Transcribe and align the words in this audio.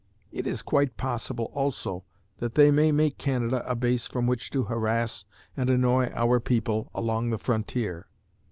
It 0.31 0.47
is 0.47 0.63
quite 0.63 0.97
possible, 0.97 1.51
also, 1.53 2.05
that 2.39 2.55
they 2.55 2.71
may 2.71 2.91
make 2.91 3.19
Canada 3.19 3.63
a 3.69 3.75
base 3.75 4.07
from 4.07 4.25
which 4.25 4.49
to 4.49 4.63
harass 4.63 5.25
and 5.55 5.69
annoy 5.69 6.09
our 6.15 6.39
people 6.39 6.89
along 6.95 7.29
the 7.29 7.37
frontier.' 7.37 8.07